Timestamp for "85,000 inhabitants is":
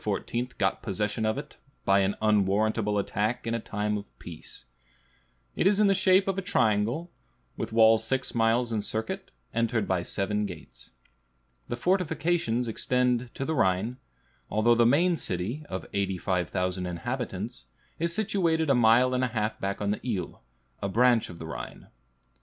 15.93-18.11